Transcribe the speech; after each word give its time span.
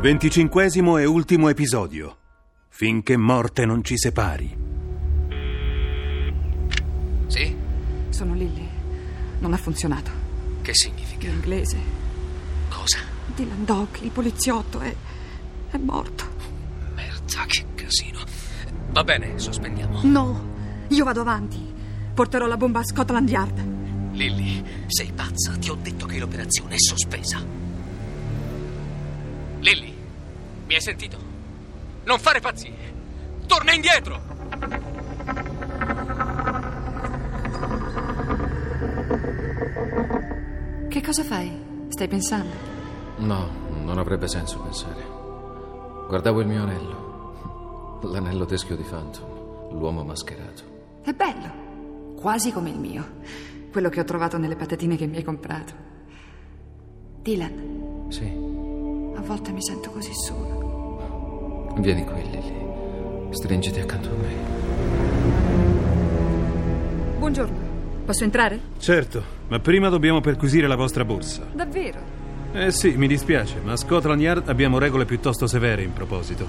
Venticinquesimo 0.00 0.96
e 0.96 1.04
ultimo 1.04 1.50
episodio. 1.50 2.16
Finché 2.70 3.18
morte 3.18 3.66
non 3.66 3.84
ci 3.84 3.98
separi. 3.98 4.56
Sì? 7.26 7.54
Sono 8.08 8.32
Lilly. 8.32 8.66
Non 9.40 9.52
ha 9.52 9.58
funzionato. 9.58 10.10
Che 10.62 10.74
significa? 10.74 11.28
L'inglese. 11.28 11.76
Cosa? 12.70 13.00
Dylan 13.34 13.66
Dog, 13.66 13.88
il 14.00 14.10
poliziotto, 14.10 14.80
è. 14.80 14.94
è 15.70 15.76
morto. 15.76 16.24
Merda, 16.94 17.44
che 17.46 17.66
casino. 17.74 18.20
Va 18.92 19.04
bene, 19.04 19.38
sospendiamo. 19.38 20.00
No, 20.04 20.48
io 20.88 21.04
vado 21.04 21.20
avanti. 21.20 21.58
Porterò 22.14 22.46
la 22.46 22.56
bomba 22.56 22.78
a 22.78 22.84
Scotland 22.84 23.28
Yard. 23.28 24.12
Lilly, 24.12 24.64
sei 24.86 25.12
pazza. 25.14 25.52
Ti 25.58 25.68
ho 25.68 25.74
detto 25.74 26.06
che 26.06 26.18
l'operazione 26.18 26.76
è 26.76 26.78
sospesa. 26.78 27.59
Mi 30.70 30.76
hai 30.76 30.82
sentito? 30.82 31.18
Non 32.04 32.20
fare 32.20 32.38
pazzie. 32.38 32.72
Torna 33.48 33.72
indietro. 33.72 34.22
Che 40.88 41.00
cosa 41.02 41.22
fai? 41.24 41.50
Stai 41.88 42.08
pensando? 42.08 42.54
No, 43.16 43.48
non 43.84 43.98
avrebbe 43.98 44.28
senso 44.28 44.60
pensare. 44.60 45.04
Guardavo 46.08 46.40
il 46.40 46.46
mio 46.46 46.62
anello. 46.62 47.98
L'anello 48.02 48.44
teschio 48.44 48.76
di 48.76 48.82
Phantom, 48.82 49.72
l'uomo 49.72 50.04
mascherato. 50.04 50.62
È 51.02 51.12
bello. 51.12 52.14
Quasi 52.14 52.52
come 52.52 52.70
il 52.70 52.78
mio. 52.78 53.04
Quello 53.70 53.88
che 53.88 54.00
ho 54.00 54.04
trovato 54.04 54.38
nelle 54.38 54.56
patatine 54.56 54.96
che 54.96 55.06
mi 55.06 55.16
hai 55.16 55.22
comprato. 55.24 55.72
Dylan, 57.22 58.06
Sì, 58.08 58.32
a 59.16 59.20
volte 59.20 59.52
mi 59.52 59.62
sento 59.62 59.90
così 59.90 60.12
sola. 60.14 61.78
vieni 61.80 62.04
qui, 62.04 62.22
Lily. 62.30 63.30
Stringiti 63.30 63.80
accanto 63.80 64.08
a 64.08 64.12
me. 64.12 64.34
Buongiorno. 67.18 67.68
Posso 68.04 68.24
entrare? 68.24 68.60
Certo, 68.78 69.22
ma 69.48 69.58
prima 69.60 69.88
dobbiamo 69.88 70.20
perquisire 70.20 70.66
la 70.66 70.74
vostra 70.74 71.04
borsa. 71.04 71.46
Davvero? 71.52 72.18
Eh 72.52 72.72
sì, 72.72 72.96
mi 72.96 73.06
dispiace, 73.06 73.60
ma 73.62 73.72
a 73.72 73.76
Scotland 73.76 74.20
Yard 74.20 74.48
abbiamo 74.48 74.78
regole 74.78 75.04
piuttosto 75.04 75.46
severe 75.46 75.82
in 75.82 75.92
proposito. 75.92 76.44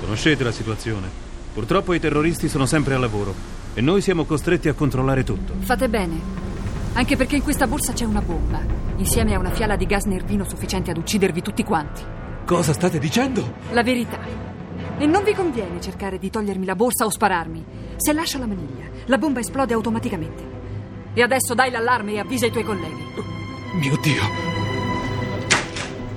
Conoscete 0.00 0.42
la 0.42 0.50
situazione. 0.50 1.08
Purtroppo 1.54 1.92
i 1.92 2.00
terroristi 2.00 2.48
sono 2.48 2.66
sempre 2.66 2.94
al 2.94 3.00
lavoro 3.00 3.32
e 3.74 3.80
noi 3.80 4.00
siamo 4.00 4.24
costretti 4.24 4.68
a 4.68 4.74
controllare 4.74 5.22
tutto. 5.22 5.52
Fate 5.60 5.88
bene. 5.88 6.20
Anche 6.94 7.16
perché 7.16 7.36
in 7.36 7.42
questa 7.42 7.66
borsa 7.66 7.92
c'è 7.92 8.04
una 8.04 8.20
bomba, 8.22 8.60
insieme 8.96 9.34
a 9.34 9.38
una 9.38 9.50
fiala 9.50 9.76
di 9.76 9.86
gas 9.86 10.04
nervino 10.04 10.44
sufficiente 10.44 10.90
ad 10.90 10.96
uccidervi 10.96 11.42
tutti 11.42 11.64
quanti. 11.64 12.02
Cosa 12.44 12.72
state 12.72 12.98
dicendo? 12.98 13.54
La 13.72 13.82
verità. 13.82 14.18
E 14.98 15.06
non 15.06 15.24
vi 15.24 15.34
conviene 15.34 15.80
cercare 15.80 16.18
di 16.18 16.30
togliermi 16.30 16.64
la 16.64 16.74
borsa 16.74 17.04
o 17.04 17.10
spararmi. 17.10 17.64
Se 17.96 18.12
lascia 18.12 18.38
la 18.38 18.46
maniglia, 18.46 18.84
la 19.06 19.18
bomba 19.18 19.40
esplode 19.40 19.74
automaticamente. 19.74 20.54
E 21.14 21.22
adesso 21.22 21.54
dai 21.54 21.70
l'allarme 21.70 22.12
e 22.12 22.18
avvisa 22.18 22.46
i 22.46 22.50
tuoi 22.50 22.64
colleghi. 22.64 23.04
Mio 23.74 23.98
Dio! 24.00 24.22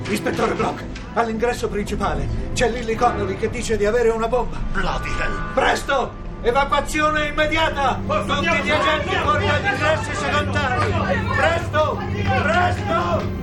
Ispettore 0.10 0.54
Block, 0.54 0.84
all'ingresso 1.14 1.68
principale 1.68 2.28
c'è 2.54 2.70
Lily 2.70 2.96
Connolly 2.96 3.36
che 3.38 3.50
dice 3.50 3.78
di 3.78 3.86
avere 3.86 4.10
una 4.10 4.28
bomba. 4.28 4.58
Bloody 4.72 5.10
hell! 5.20 5.54
Presto! 5.54 6.29
Evacuazione 6.42 7.28
immediata! 7.28 8.00
Tutti 8.08 8.64
gli 8.64 8.70
agenti 8.72 9.16
fuori 9.16 9.46
dagli 9.46 9.66
ingressi 9.66 10.16
secondari! 10.16 10.92
Presto! 11.36 11.98
Presto! 12.42 13.38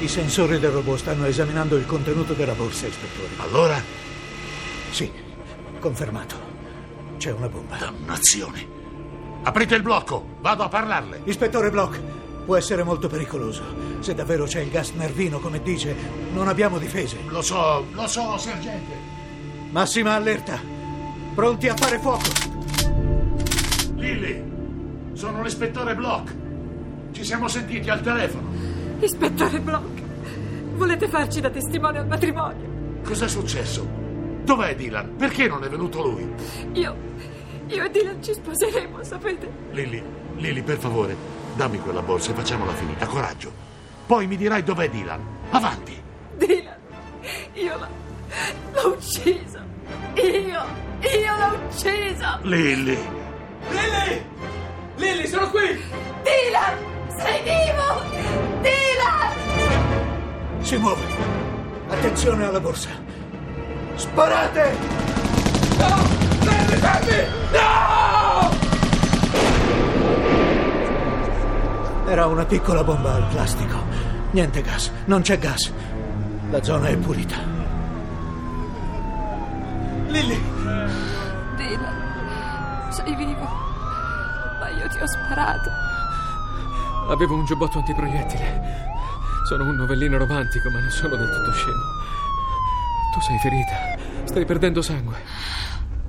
I 0.00 0.08
sensori 0.08 0.58
del 0.60 0.70
robot 0.70 0.98
stanno 0.98 1.24
esaminando 1.26 1.76
il 1.76 1.86
contenuto 1.86 2.34
della 2.34 2.52
borsa, 2.52 2.86
ispettore. 2.86 3.28
Allora, 3.38 3.82
Sì, 4.90 5.10
confermato. 5.80 6.36
C'è 7.16 7.32
una 7.32 7.48
bomba. 7.48 7.76
dannazione! 7.76 8.74
Aprite 9.42 9.74
il 9.74 9.82
blocco, 9.82 10.36
vado 10.40 10.62
a 10.62 10.68
parlarle. 10.68 11.22
Ispettore 11.24 11.70
Block, 11.70 12.00
può 12.46 12.56
essere 12.56 12.84
molto 12.84 13.08
pericoloso. 13.08 13.62
Se 13.98 14.14
davvero 14.14 14.44
c'è 14.44 14.60
il 14.60 14.70
gas 14.70 14.90
nervino, 14.90 15.40
come 15.40 15.60
dice, 15.60 15.94
non 16.32 16.46
abbiamo 16.46 16.78
difese. 16.78 17.18
Lo 17.26 17.42
so, 17.42 17.84
lo 17.92 18.06
so, 18.06 18.38
sergente. 18.38 18.92
Massima 19.70 20.14
allerta. 20.14 20.58
Pronti 21.34 21.66
a 21.68 21.74
fare 21.74 21.98
fuoco. 21.98 22.28
Lily, 23.96 24.42
sono 25.14 25.42
l'ispettore 25.42 25.96
Block. 25.96 26.34
Ci 27.10 27.24
siamo 27.24 27.48
sentiti 27.48 27.90
al 27.90 28.00
telefono. 28.00 28.48
Ispettore 29.00 29.58
Block, 29.60 30.00
volete 30.76 31.08
farci 31.08 31.40
da 31.40 31.50
testimone 31.50 31.98
al 31.98 32.06
matrimonio? 32.06 33.00
Cos'è 33.02 33.28
successo? 33.28 33.86
Dov'è 34.44 34.76
Dylan? 34.76 35.16
Perché 35.16 35.48
non 35.48 35.64
è 35.64 35.68
venuto 35.68 36.00
lui? 36.02 36.32
Io. 36.74 36.94
Io 37.66 37.84
e 37.84 37.90
Dylan 37.90 38.22
ci 38.22 38.32
sposeremo, 38.32 39.02
sapete? 39.02 39.50
Lily, 39.72 40.00
Lily, 40.36 40.62
per 40.62 40.78
favore, 40.78 41.16
dammi 41.56 41.80
quella 41.80 42.02
borsa 42.02 42.30
e 42.30 42.34
facciamola 42.34 42.72
finita. 42.74 43.06
Coraggio. 43.06 43.50
Poi 44.06 44.26
mi 44.26 44.36
dirai 44.36 44.62
dov'è 44.62 44.88
Dylan. 44.88 45.20
Avanti. 45.50 46.00
Dylan, 46.36 46.76
io 47.54 47.78
l'ho. 47.78 47.88
l'ho 48.72 48.88
ucciso. 48.88 49.58
Io. 50.14 50.64
Io 51.00 51.36
l'ho 51.36 51.58
ucciso. 51.66 52.38
Lily. 52.42 52.98
Lily! 53.70 54.24
Lily, 54.96 55.26
sono 55.26 55.50
qui! 55.50 55.82
Dylan! 56.22 56.76
Sei 57.18 57.42
vivo! 57.42 58.04
Dylan! 58.60 59.34
Si 60.60 60.76
muove. 60.76 61.02
Attenzione 61.88 62.44
alla 62.44 62.60
borsa. 62.60 62.90
Sparate! 63.96 64.76
No! 65.78 65.96
Fermi, 66.44 66.76
fermi! 66.76 67.26
No! 67.52 68.05
Era 72.06 72.26
una 72.26 72.44
piccola 72.44 72.84
bomba 72.84 73.14
al 73.14 73.26
plastico. 73.28 73.76
Niente 74.30 74.62
gas. 74.62 74.90
Non 75.06 75.22
c'è 75.22 75.38
gas. 75.38 75.72
La 76.50 76.62
zona 76.62 76.88
è 76.88 76.96
pulita. 76.96 77.36
Lily! 80.06 80.40
Dylan, 81.56 82.92
sei 82.92 83.14
vivo. 83.16 83.48
Ma 84.60 84.68
io 84.68 84.88
ti 84.88 84.98
ho 84.98 85.06
sparato. 85.06 85.70
Avevo 87.08 87.34
un 87.34 87.44
giubbotto 87.44 87.78
antiproiettile. 87.78 88.84
Sono 89.48 89.64
un 89.64 89.74
novellino 89.74 90.16
romantico, 90.16 90.70
ma 90.70 90.80
non 90.80 90.90
sono 90.90 91.16
del 91.16 91.28
tutto 91.28 91.52
scemo. 91.52 91.82
Tu 93.12 93.20
sei 93.20 93.38
ferita. 93.38 94.24
Stai 94.24 94.44
perdendo 94.44 94.80
sangue. 94.80 95.16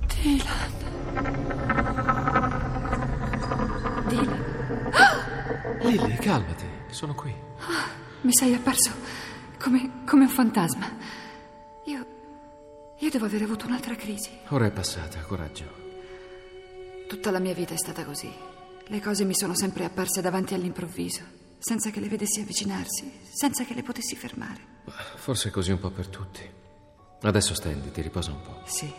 Dylan. 0.05 0.71
Dylan, 1.13 1.66
Lily, 5.81 6.15
calmati. 6.17 6.65
Sono 6.89 7.13
qui. 7.13 7.33
mi 8.21 8.33
sei 8.33 8.53
apparso 8.53 8.91
come, 9.59 10.03
come 10.05 10.23
un 10.23 10.29
fantasma. 10.29 10.89
Io. 11.85 12.05
Io 12.99 13.09
devo 13.09 13.25
aver 13.25 13.43
avuto 13.43 13.65
un'altra 13.65 13.95
crisi. 13.95 14.31
Ora 14.49 14.65
è 14.65 14.71
passata, 14.71 15.19
coraggio. 15.21 15.85
Tutta 17.07 17.31
la 17.31 17.39
mia 17.39 17.53
vita 17.53 17.73
è 17.73 17.77
stata 17.77 18.03
così. 18.03 18.31
Le 18.89 19.01
cose 19.01 19.23
mi 19.25 19.35
sono 19.35 19.55
sempre 19.55 19.85
apparse 19.85 20.21
davanti 20.21 20.53
all'improvviso, 20.53 21.21
senza 21.59 21.89
che 21.89 21.99
le 21.99 22.07
vedessi 22.07 22.39
avvicinarsi, 22.39 23.19
senza 23.31 23.63
che 23.65 23.73
le 23.73 23.83
potessi 23.83 24.15
fermare. 24.15 24.75
Forse 25.15 25.49
è 25.49 25.51
così 25.51 25.71
un 25.71 25.79
po' 25.79 25.91
per 25.91 26.07
tutti. 26.07 26.41
Adesso 27.21 27.53
stendi, 27.53 27.91
ti 27.91 28.01
riposa 28.01 28.31
un 28.31 28.41
po'. 28.41 28.61
Sì, 28.65 28.91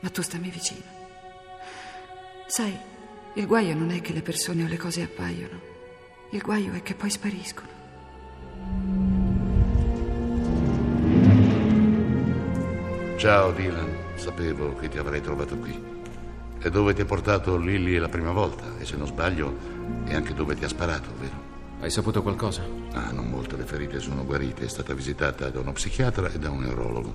ma 0.00 0.08
tu 0.10 0.22
stammi 0.22 0.48
vicino. 0.50 0.96
Sai, 2.46 2.78
il 3.34 3.46
guaio 3.46 3.74
non 3.74 3.90
è 3.90 4.00
che 4.00 4.12
le 4.12 4.22
persone 4.22 4.64
o 4.64 4.66
le 4.66 4.76
cose 4.76 5.02
appaiono. 5.02 5.60
Il 6.30 6.40
guaio 6.42 6.72
è 6.72 6.82
che 6.82 6.94
poi 6.94 7.10
spariscono. 7.10 7.68
Ciao 13.16 13.52
Dylan, 13.52 13.96
sapevo 14.14 14.74
che 14.76 14.88
ti 14.88 14.98
avrei 14.98 15.20
trovato 15.20 15.56
qui. 15.56 15.96
È 16.58 16.68
dove 16.70 16.94
ti 16.94 17.02
ha 17.02 17.04
portato 17.04 17.56
Lily 17.56 17.98
la 17.98 18.08
prima 18.08 18.32
volta 18.32 18.64
e 18.78 18.84
se 18.84 18.96
non 18.96 19.06
sbaglio 19.06 19.56
è 20.04 20.14
anche 20.14 20.34
dove 20.34 20.56
ti 20.56 20.64
ha 20.64 20.68
sparato, 20.68 21.10
vero? 21.18 21.46
Hai 21.80 21.90
saputo 21.90 22.22
qualcosa? 22.22 22.64
Ah, 22.92 23.12
non 23.12 23.28
molto, 23.28 23.56
le 23.56 23.64
ferite 23.64 24.00
sono 24.00 24.24
guarite. 24.24 24.64
È 24.64 24.68
stata 24.68 24.94
visitata 24.94 25.48
da 25.50 25.60
uno 25.60 25.72
psichiatra 25.72 26.28
e 26.32 26.38
da 26.38 26.50
un 26.50 26.62
neurologo. 26.62 27.14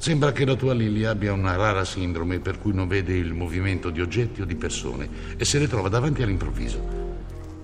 Sembra 0.00 0.32
che 0.32 0.46
la 0.46 0.54
tua 0.54 0.72
Lily 0.72 1.04
abbia 1.04 1.34
una 1.34 1.56
rara 1.56 1.84
sindrome 1.84 2.40
per 2.40 2.58
cui 2.58 2.72
non 2.72 2.88
vede 2.88 3.14
il 3.14 3.34
movimento 3.34 3.90
di 3.90 4.00
oggetti 4.00 4.40
o 4.40 4.46
di 4.46 4.54
persone 4.54 5.06
e 5.36 5.44
se 5.44 5.58
le 5.58 5.68
trova 5.68 5.90
davanti 5.90 6.22
all'improvviso. 6.22 6.82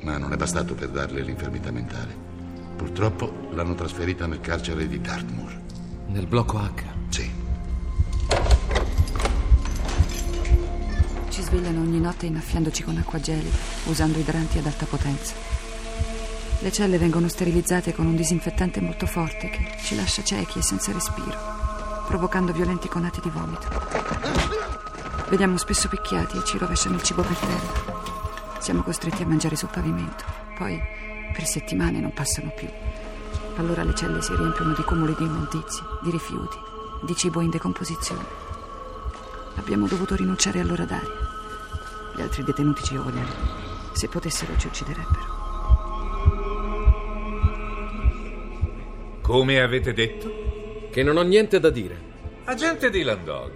Ma 0.02 0.18
non 0.18 0.34
è 0.34 0.36
bastato 0.36 0.74
per 0.74 0.90
darle 0.90 1.22
l'infermità 1.22 1.70
mentale. 1.70 2.14
Purtroppo 2.76 3.48
l'hanno 3.54 3.74
trasferita 3.74 4.26
nel 4.26 4.42
carcere 4.42 4.86
di 4.86 5.00
Dartmoor. 5.00 5.60
Nel 6.08 6.26
blocco 6.26 6.58
H? 6.58 6.84
Sì. 7.08 7.30
Ci 11.30 11.42
svegliano 11.42 11.80
ogni 11.80 12.00
notte 12.00 12.26
innaffiandoci 12.26 12.82
con 12.82 12.98
acqua 12.98 13.18
gelida, 13.18 13.56
usando 13.86 14.18
idranti 14.18 14.58
ad 14.58 14.66
alta 14.66 14.84
potenza. 14.84 15.32
Le 16.58 16.70
celle 16.70 16.98
vengono 16.98 17.28
sterilizzate 17.28 17.94
con 17.94 18.04
un 18.04 18.14
disinfettante 18.14 18.82
molto 18.82 19.06
forte 19.06 19.48
che 19.48 19.68
ci 19.82 19.96
lascia 19.96 20.22
ciechi 20.22 20.58
e 20.58 20.62
senza 20.62 20.92
respiro 20.92 21.55
provocando 22.06 22.52
violenti 22.52 22.88
conati 22.88 23.20
di 23.20 23.30
vomito. 23.30 23.68
Veniamo 25.28 25.56
spesso 25.58 25.88
picchiati 25.88 26.38
e 26.38 26.44
ci 26.44 26.56
rovesciano 26.56 26.94
il 26.94 27.02
cibo 27.02 27.22
per 27.22 27.36
terra. 27.36 28.04
Siamo 28.58 28.82
costretti 28.82 29.22
a 29.22 29.26
mangiare 29.26 29.56
sul 29.56 29.68
pavimento. 29.70 30.24
Poi 30.56 30.80
per 31.32 31.44
settimane 31.44 32.00
non 32.00 32.12
passano 32.12 32.52
più. 32.54 32.68
Allora 33.56 33.82
le 33.82 33.94
celle 33.94 34.22
si 34.22 34.34
riempiono 34.34 34.72
di 34.72 34.82
cumuli 34.82 35.14
di 35.18 35.24
immondizie, 35.24 35.84
di 36.02 36.10
rifiuti, 36.10 36.56
di 37.02 37.16
cibo 37.16 37.40
in 37.40 37.50
decomposizione. 37.50 38.24
Abbiamo 39.56 39.86
dovuto 39.86 40.14
rinunciare 40.14 40.60
all'ora 40.60 40.84
d'aria. 40.84 41.24
Gli 42.14 42.20
altri 42.20 42.44
detenuti 42.44 42.84
ci 42.84 42.96
odiano. 42.96 43.64
Se 43.92 44.08
potessero 44.08 44.56
ci 44.56 44.68
ucciderebbero. 44.68 45.34
Come 49.22 49.60
avete 49.60 49.92
detto? 49.92 50.55
Che 50.96 51.02
non 51.02 51.18
ho 51.18 51.22
niente 51.22 51.60
da 51.60 51.68
dire. 51.68 51.94
Agente 52.44 52.88
Dylan 52.88 53.22
Dog, 53.22 53.52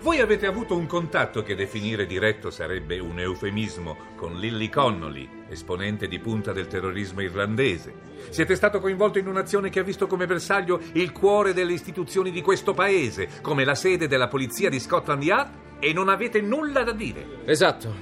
voi 0.00 0.18
avete 0.18 0.48
avuto 0.48 0.74
un 0.74 0.86
contatto 0.86 1.44
che 1.44 1.54
definire 1.54 2.06
diretto 2.06 2.50
sarebbe 2.50 2.98
un 2.98 3.20
eufemismo 3.20 3.96
con 4.16 4.36
Lily 4.36 4.68
Connolly, 4.68 5.28
esponente 5.48 6.08
di 6.08 6.18
punta 6.18 6.52
del 6.52 6.66
terrorismo 6.66 7.20
irlandese. 7.20 7.94
Siete 8.30 8.56
stato 8.56 8.80
coinvolto 8.80 9.20
in 9.20 9.28
un'azione 9.28 9.70
che 9.70 9.78
ha 9.78 9.84
visto 9.84 10.08
come 10.08 10.26
bersaglio 10.26 10.80
il 10.94 11.12
cuore 11.12 11.52
delle 11.52 11.72
istituzioni 11.72 12.32
di 12.32 12.42
questo 12.42 12.74
paese, 12.74 13.28
come 13.42 13.64
la 13.64 13.76
sede 13.76 14.08
della 14.08 14.26
polizia 14.26 14.68
di 14.68 14.80
Scotland 14.80 15.22
Yard, 15.22 15.50
e 15.78 15.92
non 15.92 16.08
avete 16.08 16.40
nulla 16.40 16.82
da 16.82 16.90
dire. 16.90 17.24
Esatto. 17.44 17.94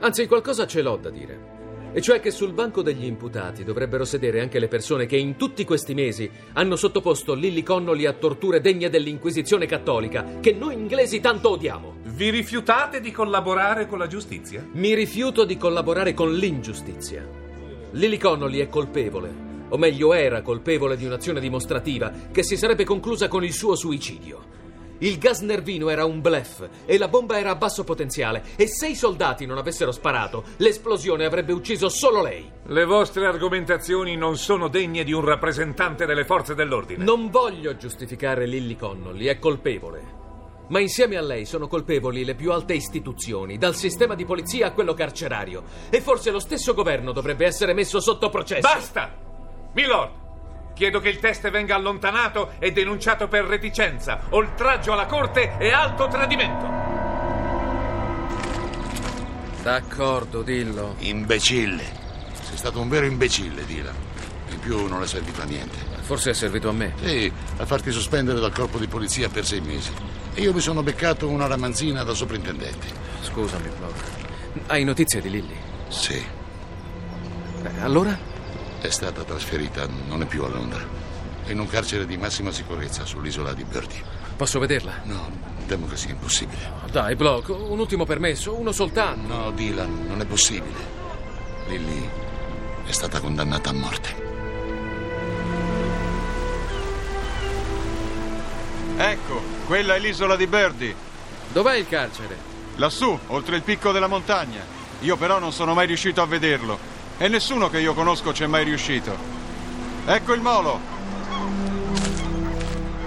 Anzi, 0.00 0.26
qualcosa 0.26 0.66
ce 0.66 0.82
l'ho 0.82 0.96
da 0.96 1.10
dire. 1.10 1.55
E 1.96 2.02
cioè 2.02 2.20
che 2.20 2.30
sul 2.30 2.52
banco 2.52 2.82
degli 2.82 3.06
imputati 3.06 3.64
dovrebbero 3.64 4.04
sedere 4.04 4.42
anche 4.42 4.58
le 4.58 4.68
persone 4.68 5.06
che 5.06 5.16
in 5.16 5.36
tutti 5.36 5.64
questi 5.64 5.94
mesi 5.94 6.30
hanno 6.52 6.76
sottoposto 6.76 7.32
Lilly 7.32 7.62
Connolly 7.62 8.04
a 8.04 8.12
torture 8.12 8.60
degne 8.60 8.90
dell'Inquisizione 8.90 9.64
cattolica, 9.64 10.40
che 10.40 10.52
noi 10.52 10.74
inglesi 10.74 11.20
tanto 11.20 11.52
odiamo. 11.52 11.94
Vi 12.02 12.28
rifiutate 12.28 13.00
di 13.00 13.10
collaborare 13.10 13.86
con 13.86 13.96
la 13.96 14.08
giustizia? 14.08 14.62
Mi 14.72 14.92
rifiuto 14.92 15.46
di 15.46 15.56
collaborare 15.56 16.12
con 16.12 16.34
l'ingiustizia. 16.34 17.26
Lilly 17.92 18.18
Connolly 18.18 18.58
è 18.58 18.68
colpevole, 18.68 19.32
o 19.70 19.78
meglio 19.78 20.12
era 20.12 20.42
colpevole 20.42 20.98
di 20.98 21.06
un'azione 21.06 21.40
dimostrativa 21.40 22.12
che 22.30 22.42
si 22.42 22.58
sarebbe 22.58 22.84
conclusa 22.84 23.28
con 23.28 23.42
il 23.42 23.54
suo 23.54 23.74
suicidio. 23.74 24.65
Il 24.98 25.18
gas 25.18 25.40
nervino 25.40 25.90
era 25.90 26.04
un 26.04 26.20
bluff 26.20 26.66
e 26.86 26.96
la 26.96 27.08
bomba 27.08 27.38
era 27.38 27.50
a 27.50 27.56
basso 27.56 27.84
potenziale 27.84 28.42
e 28.56 28.66
se 28.66 28.88
i 28.88 28.94
soldati 28.94 29.44
non 29.44 29.58
avessero 29.58 29.92
sparato, 29.92 30.44
l'esplosione 30.56 31.24
avrebbe 31.24 31.52
ucciso 31.52 31.88
solo 31.88 32.22
lei. 32.22 32.50
Le 32.66 32.84
vostre 32.84 33.26
argomentazioni 33.26 34.16
non 34.16 34.36
sono 34.38 34.68
degne 34.68 35.04
di 35.04 35.12
un 35.12 35.24
rappresentante 35.24 36.06
delle 36.06 36.24
forze 36.24 36.54
dell'ordine. 36.54 37.04
Non 37.04 37.30
voglio 37.30 37.76
giustificare 37.76 38.46
Lilly 38.46 38.76
Connolly, 38.76 39.26
è 39.26 39.38
colpevole. 39.38 40.14
Ma 40.68 40.80
insieme 40.80 41.16
a 41.16 41.22
lei 41.22 41.44
sono 41.44 41.68
colpevoli 41.68 42.24
le 42.24 42.34
più 42.34 42.50
alte 42.50 42.74
istituzioni, 42.74 43.56
dal 43.56 43.76
sistema 43.76 44.14
di 44.14 44.24
polizia 44.24 44.68
a 44.68 44.72
quello 44.72 44.94
carcerario. 44.94 45.62
E 45.90 46.00
forse 46.00 46.30
lo 46.30 46.40
stesso 46.40 46.74
governo 46.74 47.12
dovrebbe 47.12 47.46
essere 47.46 47.72
messo 47.72 48.00
sotto 48.00 48.30
processo. 48.30 48.62
Basta! 48.62 49.14
Milord! 49.74 50.25
Chiedo 50.76 51.00
che 51.00 51.08
il 51.08 51.20
test 51.20 51.48
venga 51.48 51.74
allontanato 51.74 52.50
e 52.58 52.70
denunciato 52.70 53.28
per 53.28 53.46
reticenza, 53.46 54.26
oltraggio 54.28 54.92
alla 54.92 55.06
corte 55.06 55.56
e 55.56 55.72
alto 55.72 56.06
tradimento. 56.06 56.66
D'accordo, 59.62 60.42
dillo. 60.42 60.96
Imbecille. 60.98 61.82
Sei 62.42 62.58
stato 62.58 62.78
un 62.78 62.90
vero 62.90 63.06
imbecille, 63.06 63.64
Dylan. 63.64 63.94
In 64.50 64.58
più 64.60 64.86
non 64.86 65.02
è 65.02 65.06
servito 65.06 65.40
a 65.40 65.44
niente. 65.44 65.78
Forse 66.02 66.32
è 66.32 66.34
servito 66.34 66.68
a 66.68 66.72
me. 66.72 66.92
Sì, 67.02 67.32
a 67.56 67.64
farti 67.64 67.90
sospendere 67.90 68.38
dal 68.38 68.52
corpo 68.52 68.76
di 68.76 68.86
polizia 68.86 69.30
per 69.30 69.46
sei 69.46 69.62
mesi. 69.62 69.94
E 70.34 70.42
io 70.42 70.52
mi 70.52 70.60
sono 70.60 70.82
beccato 70.82 71.26
una 71.26 71.46
ramanzina 71.46 72.02
da 72.02 72.12
soprintendente. 72.12 72.86
Scusami, 73.22 73.70
Block. 73.78 74.04
Hai 74.66 74.84
notizie 74.84 75.22
di 75.22 75.30
Lilly? 75.30 75.56
Sì. 75.88 76.22
Beh, 77.62 77.80
allora? 77.80 78.35
È 78.86 78.90
stata 78.90 79.24
trasferita, 79.24 79.88
non 80.06 80.22
è 80.22 80.26
più 80.26 80.44
a 80.44 80.48
Londra. 80.48 80.78
È 81.44 81.50
in 81.50 81.58
un 81.58 81.66
carcere 81.66 82.06
di 82.06 82.16
massima 82.16 82.52
sicurezza 82.52 83.04
sull'isola 83.04 83.52
di 83.52 83.64
Birdie. 83.64 84.00
Posso 84.36 84.60
vederla? 84.60 85.00
No, 85.02 85.28
temo 85.66 85.88
che 85.88 85.96
sia 85.96 86.10
impossibile. 86.10 86.70
Dai, 86.92 87.16
Block, 87.16 87.48
un 87.48 87.80
ultimo 87.80 88.04
permesso, 88.04 88.54
uno 88.54 88.70
soltanto. 88.70 89.34
No, 89.34 89.50
Dylan, 89.50 90.06
non 90.06 90.20
è 90.20 90.24
possibile. 90.24 90.78
Lily 91.66 92.08
è 92.86 92.92
stata 92.92 93.18
condannata 93.18 93.70
a 93.70 93.72
morte. 93.72 94.14
Ecco, 98.96 99.42
quella 99.66 99.96
è 99.96 99.98
l'isola 99.98 100.36
di 100.36 100.46
Birdie. 100.46 100.94
Dov'è 101.52 101.74
il 101.74 101.88
carcere? 101.88 102.36
Lassù, 102.76 103.18
oltre 103.26 103.56
il 103.56 103.62
picco 103.62 103.90
della 103.90 104.06
montagna. 104.06 104.60
Io 105.00 105.16
però 105.16 105.40
non 105.40 105.50
sono 105.50 105.74
mai 105.74 105.88
riuscito 105.88 106.22
a 106.22 106.26
vederlo. 106.26 106.94
E 107.18 107.28
nessuno 107.28 107.68
che 107.70 107.80
io 107.80 107.94
conosco 107.94 108.32
ci 108.34 108.42
è 108.42 108.46
mai 108.46 108.64
riuscito. 108.64 109.16
Ecco 110.04 110.34
il 110.34 110.40
molo. 110.42 110.78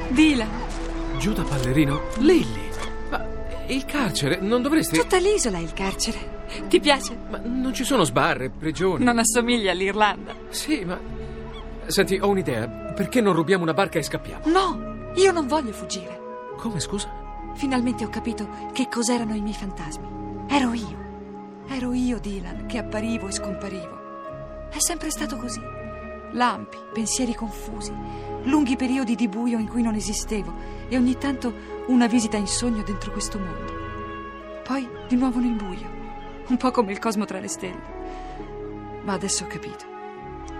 Dylan. 0.09 0.49
Giù 1.17 1.33
da 1.33 1.43
ballerino? 1.43 2.01
Lilly. 2.17 2.69
Ma 3.09 3.23
il 3.67 3.85
carcere 3.85 4.39
non 4.41 4.61
dovresti. 4.61 4.97
Tutta 4.97 5.17
l'isola 5.17 5.59
è 5.59 5.61
il 5.61 5.73
carcere. 5.73 6.37
Ti 6.67 6.79
piace? 6.79 7.15
Ma 7.29 7.39
non 7.43 7.73
ci 7.73 7.83
sono 7.83 8.03
sbarre, 8.03 8.49
prigioni. 8.49 9.03
Non 9.03 9.19
assomiglia 9.19 9.71
all'Irlanda. 9.71 10.33
Sì, 10.49 10.83
ma. 10.85 10.99
Senti, 11.85 12.17
ho 12.19 12.27
un'idea. 12.29 12.67
Perché 12.67 13.21
non 13.21 13.33
rubiamo 13.33 13.63
una 13.63 13.73
barca 13.73 13.99
e 13.99 14.03
scappiamo? 14.03 14.47
No, 14.47 15.11
io 15.15 15.31
non 15.31 15.47
voglio 15.47 15.71
fuggire. 15.71 16.19
Come, 16.57 16.79
scusa? 16.79 17.09
Finalmente 17.55 18.03
ho 18.05 18.09
capito 18.09 18.47
che 18.73 18.87
cos'erano 18.89 19.35
i 19.35 19.41
miei 19.41 19.53
fantasmi. 19.53 20.07
Ero 20.47 20.73
io. 20.73 21.08
Ero 21.71 21.93
io, 21.93 22.19
Dylan, 22.19 22.65
che 22.65 22.79
apparivo 22.79 23.27
e 23.27 23.31
scomparivo. 23.31 24.67
È 24.69 24.79
sempre 24.79 25.11
stato 25.11 25.37
così. 25.37 25.61
Lampi, 26.31 26.77
pensieri 26.91 27.35
confusi, 27.35 27.93
lunghi 28.43 28.75
periodi 28.75 29.15
di 29.15 29.27
buio 29.27 29.59
in 29.59 29.67
cui 29.67 29.83
non 29.83 29.93
esistevo 29.93 30.51
e 30.87 30.97
ogni 30.97 31.17
tanto 31.17 31.53
una 31.87 32.07
visita 32.07 32.37
in 32.37 32.47
sogno 32.47 32.81
dentro 32.81 33.11
questo 33.11 33.37
mondo. 33.37 33.73
Poi 34.63 34.87
di 35.07 35.15
nuovo 35.15 35.39
nel 35.39 35.53
buio, 35.53 35.87
un 36.47 36.57
po' 36.57 36.71
come 36.71 36.91
il 36.91 36.99
cosmo 36.99 37.25
tra 37.25 37.39
le 37.39 37.47
stelle. 37.47 37.97
Ma 39.03 39.13
adesso 39.13 39.43
ho 39.43 39.47
capito. 39.47 39.85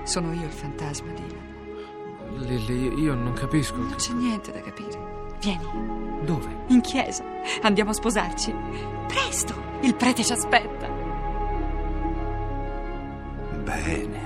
Sono 0.03 0.31
io 0.33 0.45
il 0.45 0.51
fantasma, 0.51 1.11
Dylan. 1.11 1.47
Lily, 2.37 3.01
io 3.01 3.15
non 3.15 3.33
capisco. 3.33 3.77
Non 3.77 3.95
c'è 3.95 4.13
niente 4.13 4.51
da 4.51 4.61
capire. 4.61 5.35
Vieni. 5.39 6.23
Dove? 6.23 6.65
In 6.67 6.81
chiesa. 6.81 7.23
Andiamo 7.61 7.89
a 7.89 7.93
sposarci. 7.93 8.53
Presto! 9.07 9.53
Il 9.81 9.95
prete 9.95 10.23
ci 10.23 10.33
aspetta. 10.33 10.98
Bene, 13.69 14.19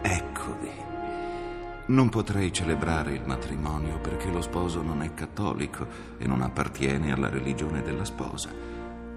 eccovi. 0.00 0.70
Non 1.88 2.08
potrei 2.08 2.50
celebrare 2.50 3.12
il 3.12 3.26
matrimonio 3.26 3.98
perché 3.98 4.30
lo 4.30 4.40
sposo 4.40 4.80
non 4.80 5.02
è 5.02 5.12
cattolico 5.12 5.86
e 6.16 6.26
non 6.26 6.40
appartiene 6.40 7.12
alla 7.12 7.28
religione 7.28 7.82
della 7.82 8.06
sposa. 8.06 8.48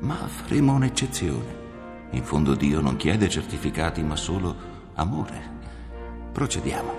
Ma 0.01 0.15
faremo 0.15 0.73
un'eccezione. 0.73 1.67
In 2.11 2.23
fondo 2.25 2.55
Dio 2.55 2.81
non 2.81 2.97
chiede 2.97 3.29
certificati, 3.29 4.03
ma 4.03 4.17
solo 4.17 4.53
amore. 4.95 5.41
Procediamo. 6.33 6.91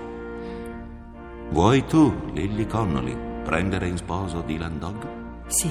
Vuoi 1.50 1.84
tu, 1.84 2.30
Lily 2.32 2.66
Connolly, 2.66 3.14
prendere 3.44 3.88
in 3.88 3.98
sposo 3.98 4.40
Dylan 4.40 4.78
Dog? 4.78 5.06
Sì. 5.48 5.70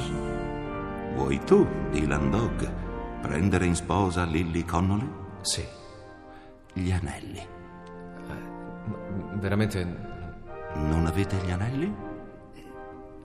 Vuoi 1.15 1.43
tu, 1.43 1.67
Dylan 1.89 2.29
Dog, 2.29 2.71
prendere 3.19 3.65
in 3.65 3.73
sposa 3.73 4.25
Lily 4.25 4.63
Connolly? 4.63 5.09
Sì 5.41 5.78
gli 6.79 6.91
anelli. 6.91 7.39
Eh, 7.39 9.37
veramente... 9.39 10.07
Non 10.75 11.05
avete 11.07 11.35
gli 11.37 11.51
anelli? 11.51 11.85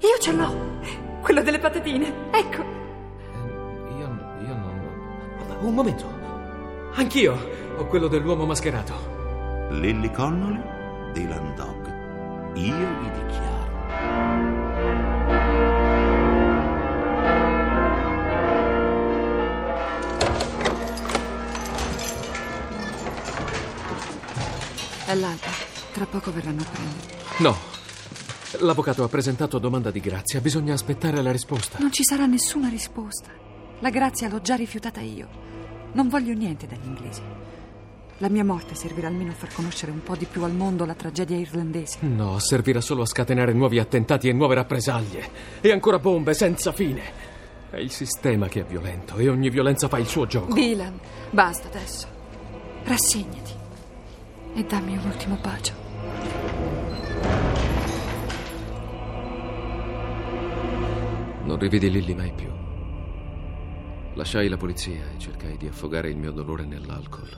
Io 0.00 0.18
ce 0.20 0.32
l'ho! 0.32 0.80
Quello 1.20 1.42
delle 1.42 1.58
patatine, 1.58 2.12
ecco. 2.30 2.62
Eh, 2.62 3.98
io, 3.98 4.08
io 4.46 4.54
non... 4.54 4.80
un 5.60 5.74
momento. 5.74 6.06
Anch'io 6.94 7.36
ho 7.76 7.86
quello 7.86 8.08
dell'uomo 8.08 8.46
mascherato. 8.46 8.94
Lilly 9.70 10.10
Connolly, 10.10 10.62
Dylan 11.12 11.54
Dog. 11.54 12.56
Io 12.56 12.74
vi 12.74 13.10
dichiaro. 13.10 13.53
È 25.06 25.14
l'alba. 25.14 25.46
Tra 25.92 26.06
poco 26.06 26.32
verranno 26.32 26.62
a 26.62 26.64
prendere. 26.64 27.14
No. 27.38 27.56
L'avvocato 28.60 29.04
ha 29.04 29.08
presentato 29.08 29.58
domanda 29.58 29.90
di 29.90 30.00
grazia. 30.00 30.40
Bisogna 30.40 30.72
aspettare 30.72 31.20
la 31.20 31.30
risposta. 31.30 31.78
Non 31.78 31.92
ci 31.92 32.02
sarà 32.04 32.24
nessuna 32.24 32.68
risposta. 32.68 33.28
La 33.80 33.90
grazia 33.90 34.28
l'ho 34.28 34.40
già 34.40 34.54
rifiutata 34.54 35.00
io. 35.00 35.28
Non 35.92 36.08
voglio 36.08 36.32
niente 36.32 36.66
dagli 36.66 36.86
inglesi. 36.86 37.20
La 38.18 38.28
mia 38.30 38.44
morte 38.44 38.74
servirà 38.74 39.08
almeno 39.08 39.32
a 39.32 39.34
far 39.34 39.52
conoscere 39.52 39.90
un 39.92 40.02
po' 40.02 40.16
di 40.16 40.24
più 40.24 40.42
al 40.44 40.52
mondo 40.52 40.86
la 40.86 40.94
tragedia 40.94 41.36
irlandese. 41.36 41.98
No, 42.00 42.38
servirà 42.38 42.80
solo 42.80 43.02
a 43.02 43.06
scatenare 43.06 43.52
nuovi 43.52 43.78
attentati 43.78 44.28
e 44.28 44.32
nuove 44.32 44.54
rappresaglie. 44.54 45.28
E 45.60 45.70
ancora 45.70 45.98
bombe 45.98 46.32
senza 46.32 46.72
fine. 46.72 47.02
È 47.68 47.76
il 47.76 47.90
sistema 47.90 48.46
che 48.48 48.60
è 48.60 48.64
violento 48.64 49.16
e 49.16 49.28
ogni 49.28 49.50
violenza 49.50 49.88
fa 49.88 49.98
il 49.98 50.06
suo 50.06 50.26
gioco. 50.26 50.54
Dylan, 50.54 50.98
basta 51.30 51.68
adesso. 51.68 52.06
Rassegnati. 52.84 53.63
E 54.56 54.62
dammi 54.62 54.96
un 54.96 55.04
ultimo 55.04 55.36
bacio. 55.42 55.72
Non 61.44 61.58
rividi 61.58 61.90
Lilly 61.90 62.14
mai 62.14 62.32
più. 62.32 62.48
Lasciai 64.14 64.48
la 64.48 64.56
polizia 64.56 65.10
e 65.12 65.18
cercai 65.18 65.56
di 65.56 65.66
affogare 65.66 66.08
il 66.08 66.16
mio 66.16 66.30
dolore 66.30 66.64
nell'alcol. 66.64 67.28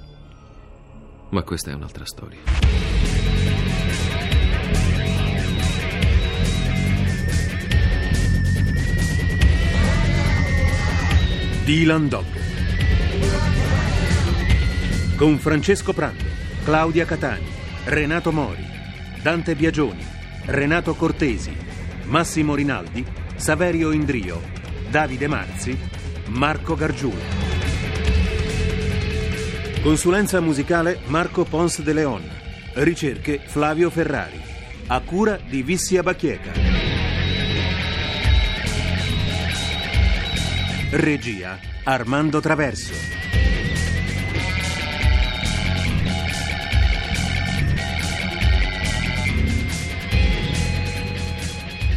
Ma 1.30 1.42
questa 1.42 1.70
è 1.70 1.75
un'altra 1.75 2.04
storia. 2.04 2.40
Dylan 11.64 12.08
Dog. 12.08 12.26
Con 15.16 15.38
Francesco 15.38 15.94
Prando, 15.94 16.25
Claudia 16.66 17.04
Catani, 17.04 17.46
Renato 17.85 18.32
Mori, 18.32 18.66
Dante 19.23 19.54
Biagioni, 19.54 20.04
Renato 20.46 20.96
Cortesi, 20.96 21.56
Massimo 22.06 22.56
Rinaldi, 22.56 23.06
Saverio 23.37 23.92
Indrio, 23.92 24.42
Davide 24.90 25.28
Marzi, 25.28 25.78
Marco 26.30 26.75
Gargiulo. 26.75 27.23
Consulenza 29.80 30.40
musicale 30.40 30.99
Marco 31.06 31.44
Pons 31.44 31.82
de 31.82 31.92
Leon. 31.92 32.28
Ricerche 32.75 33.38
Flavio 33.46 33.88
Ferrari. 33.88 34.40
A 34.88 34.99
cura 35.02 35.38
di 35.49 35.62
Vissia 35.62 36.02
Bacchieca. 36.02 36.50
Regia 40.90 41.61
Armando 41.85 42.40
Traverso. 42.40 43.25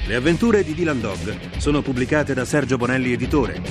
Le 0.09 0.15
avventure 0.15 0.63
di 0.63 0.73
Dylan 0.73 0.99
Dog 0.99 1.59
sono 1.59 1.83
pubblicate 1.83 2.33
da 2.33 2.43
Sergio 2.43 2.77
Bonelli 2.77 3.11
Editore. 3.11 3.61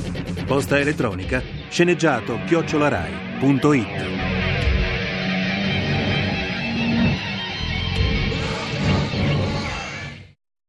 Posta 0.46 0.78
elettronica 0.78 1.42
sceneggiato 1.68 2.38
chiocciolarai.it. 2.46 4.06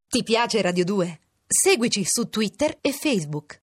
Ti 0.07 0.23
piace 0.23 0.59
Radio 0.63 0.83
2? 0.85 1.19
Seguici 1.45 2.03
su 2.03 2.29
Twitter 2.29 2.75
e 2.81 2.91
Facebook. 2.91 3.57